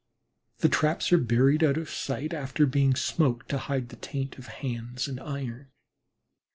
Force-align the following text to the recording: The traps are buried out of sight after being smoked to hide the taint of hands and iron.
The 0.61 0.67
traps 0.67 1.13
are 1.13 1.19
buried 1.19 1.63
out 1.63 1.77
of 1.77 1.87
sight 1.87 2.33
after 2.33 2.65
being 2.65 2.95
smoked 2.95 3.49
to 3.49 3.59
hide 3.59 3.89
the 3.89 3.97
taint 3.97 4.39
of 4.39 4.47
hands 4.47 5.07
and 5.07 5.19
iron. 5.19 5.67